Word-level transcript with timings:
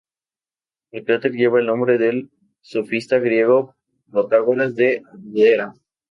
El 0.89 1.05
cráter 1.05 1.31
lleva 1.33 1.59
el 1.59 1.67
nombre 1.67 1.99
del 1.99 2.31
sofista 2.61 3.19
griego 3.19 3.75
Protágoras 4.09 4.73
de 4.75 5.03
Abdera. 5.13 5.75